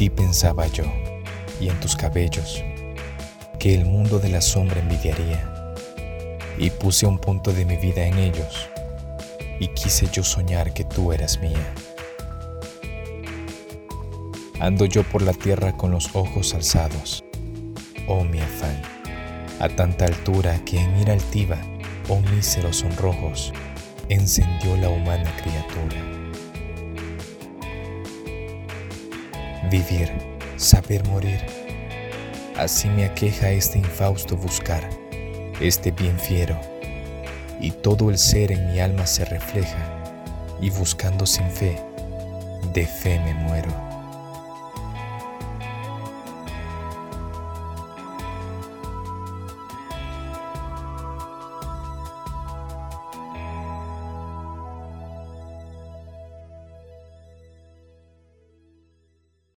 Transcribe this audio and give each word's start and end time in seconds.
ti 0.00 0.08
pensaba 0.08 0.66
yo, 0.68 0.84
y 1.60 1.68
en 1.68 1.78
tus 1.78 1.94
cabellos, 1.94 2.64
que 3.58 3.74
el 3.74 3.84
mundo 3.84 4.18
de 4.18 4.30
la 4.30 4.40
sombra 4.40 4.80
envidiaría, 4.80 5.74
y 6.56 6.70
puse 6.70 7.04
un 7.04 7.18
punto 7.18 7.52
de 7.52 7.66
mi 7.66 7.76
vida 7.76 8.06
en 8.06 8.16
ellos, 8.16 8.70
y 9.58 9.68
quise 9.68 10.08
yo 10.10 10.24
soñar 10.24 10.72
que 10.72 10.84
tú 10.84 11.12
eras 11.12 11.38
mía. 11.42 11.74
Ando 14.58 14.86
yo 14.86 15.02
por 15.02 15.20
la 15.20 15.34
tierra 15.34 15.76
con 15.76 15.90
los 15.90 16.16
ojos 16.16 16.54
alzados, 16.54 17.22
oh 18.08 18.24
mi 18.24 18.40
afán, 18.40 18.80
a 19.58 19.68
tanta 19.68 20.06
altura 20.06 20.64
que 20.64 20.80
en 20.80 20.98
ira 20.98 21.12
altiva, 21.12 21.58
oh 22.08 22.20
míseros 22.34 22.78
sonrojos, 22.78 23.52
encendió 24.08 24.78
la 24.78 24.88
humana 24.88 25.30
criatura. 25.42 26.19
Vivir, 29.70 30.10
saber 30.56 31.06
morir, 31.06 31.38
así 32.58 32.88
me 32.88 33.04
aqueja 33.04 33.50
este 33.50 33.78
infausto 33.78 34.36
buscar, 34.36 34.82
este 35.60 35.92
bien 35.92 36.18
fiero, 36.18 36.60
y 37.60 37.70
todo 37.70 38.10
el 38.10 38.18
ser 38.18 38.50
en 38.50 38.72
mi 38.72 38.80
alma 38.80 39.06
se 39.06 39.24
refleja, 39.24 39.78
y 40.60 40.70
buscando 40.70 41.24
sin 41.24 41.48
fe, 41.48 41.80
de 42.72 42.84
fe 42.84 43.20
me 43.20 43.32
muero. 43.34 43.89